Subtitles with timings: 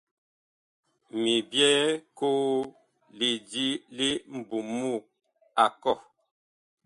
[1.21, 1.83] Mi byɛɛ
[2.17, 2.45] koo
[3.17, 3.67] lidi
[3.97, 5.01] li mbumug
[5.63, 5.97] a kɔh.